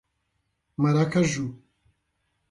Maracaju 0.81 1.45